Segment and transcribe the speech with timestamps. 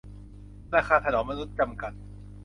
[0.63, 1.93] ธนาคารถนอมมนุษย์ จำกัด